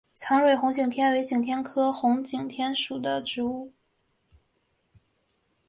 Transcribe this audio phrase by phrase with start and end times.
[0.15, 3.71] 长蕊红景天为景天科红景天属的植物。